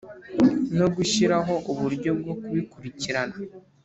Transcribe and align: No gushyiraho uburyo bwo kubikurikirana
No 0.77 0.87
gushyiraho 0.95 1.53
uburyo 1.71 2.11
bwo 2.19 2.33
kubikurikirana 2.43 3.35